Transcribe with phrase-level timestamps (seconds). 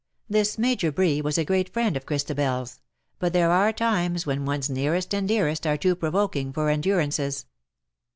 [0.27, 2.79] This Major Bree was a great friend of ChristabeFs;
[3.19, 7.45] but there are times when one^s nearest and dearest are too provoking for endurances.